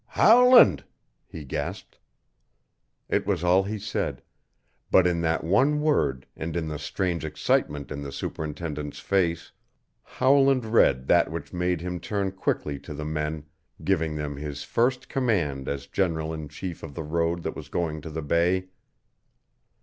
"Howland!" 0.17 0.83
he 1.27 1.43
gasped. 1.45 1.99
It 3.07 3.27
was 3.27 3.43
all 3.43 3.61
he 3.61 3.77
said, 3.77 4.23
but 4.89 5.05
in 5.05 5.21
that 5.21 5.43
one 5.43 5.79
word 5.79 6.25
and 6.35 6.55
in 6.55 6.67
the 6.67 6.79
strange 6.79 7.23
excitement 7.23 7.91
in 7.91 8.01
the 8.01 8.11
superintendent's 8.11 8.97
face 8.97 9.51
Howland 10.01 10.65
read 10.65 11.05
that 11.05 11.29
which 11.29 11.53
made 11.53 11.81
him 11.81 11.99
turn 11.99 12.31
quickly 12.31 12.79
to 12.79 12.95
the 12.95 13.05
men, 13.05 13.45
giving 13.83 14.15
them 14.15 14.37
his 14.37 14.63
first 14.63 15.07
command 15.07 15.69
as 15.69 15.85
general 15.85 16.33
in 16.33 16.49
chief 16.49 16.81
of 16.81 16.95
the 16.95 17.03
road 17.03 17.43
that 17.43 17.55
was 17.55 17.69
going 17.69 18.01
to 18.01 18.09
the 18.09 18.23
bay. 18.23 18.69